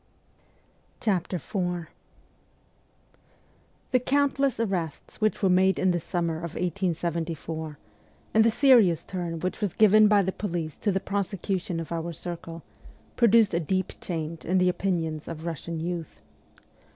IV 1.05 1.27
THE 3.91 3.99
countless 4.03 4.59
arrests 4.59 5.21
which 5.21 5.43
were 5.43 5.49
made 5.49 5.77
in 5.77 5.91
the 5.91 5.99
summer 5.99 6.37
of 6.37 6.55
1874, 6.55 7.77
and 8.33 8.43
the 8.43 8.49
serious 8.49 9.03
turn 9.03 9.39
which 9.41 9.61
was 9.61 9.75
given 9.75 10.07
by 10.07 10.23
the 10.23 10.31
police 10.31 10.75
to 10.77 10.91
the 10.91 10.99
prosecution 10.99 11.79
of 11.79 11.91
our 11.91 12.13
circle, 12.13 12.63
produced 13.15 13.53
a 13.53 13.59
deep 13.59 13.93
change 14.01 14.43
in 14.43 14.57
the 14.57 14.69
opinions 14.69 15.27
of 15.27 15.45
Russian 15.45 15.79
youth. 15.79 16.19